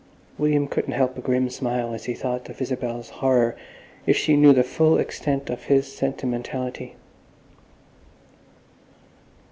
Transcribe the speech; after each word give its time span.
William 0.39 0.65
couldn't 0.67 0.93
help 0.95 1.15
a 1.15 1.21
grim 1.21 1.47
smile 1.51 1.93
as 1.93 2.05
he 2.05 2.15
thought 2.15 2.49
of 2.49 2.59
Isabel's 2.59 3.11
horror 3.21 3.55
if 4.07 4.17
she 4.17 4.35
knew 4.35 4.51
the 4.51 4.63
full 4.63 4.97
extent 4.97 5.47
of 5.51 5.65
his 5.65 5.93
sentimentality. 5.95 6.95